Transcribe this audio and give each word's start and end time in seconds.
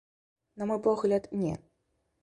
На 0.57 0.63
мой 0.65 0.79
погляд, 0.89 1.31
не. 1.31 1.53